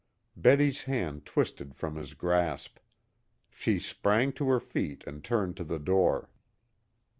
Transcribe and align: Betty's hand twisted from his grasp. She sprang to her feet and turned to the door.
Betty's 0.35 0.81
hand 0.85 1.25
twisted 1.27 1.75
from 1.75 1.95
his 1.95 2.15
grasp. 2.15 2.79
She 3.51 3.77
sprang 3.77 4.33
to 4.33 4.49
her 4.49 4.59
feet 4.59 5.03
and 5.05 5.23
turned 5.23 5.55
to 5.57 5.63
the 5.63 5.77
door. 5.77 6.31